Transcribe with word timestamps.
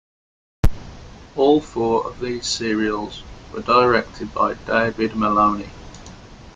All 1.35 1.61
four 1.61 2.07
of 2.07 2.19
these 2.19 2.47
serials 2.47 3.21
were 3.53 3.61
directed 3.61 4.33
by 4.33 4.55
David 4.55 5.15
Maloney. 5.15 5.69